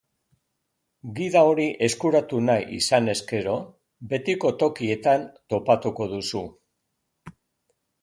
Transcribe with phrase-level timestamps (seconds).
[1.19, 3.55] Gida hori eskuratu nahi izanez gero,
[4.15, 6.47] betiko tokietan topatuko duzu.